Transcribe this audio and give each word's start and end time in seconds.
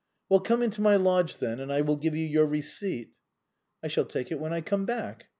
"Well, 0.29 0.39
come 0.39 0.63
into 0.63 0.81
my 0.81 0.95
lodge, 0.95 1.37
then, 1.37 1.59
and 1.59 1.71
I 1.71 1.81
will 1.81 1.95
give 1.95 2.15
you 2.15 2.25
your 2.25 2.47
receipt."" 2.47 3.11
I 3.83 3.87
shall 3.87 4.05
take 4.05 4.31
it 4.31 4.39
when 4.39 4.51
I 4.51 4.61
come 4.61 4.83
back." 4.83 5.27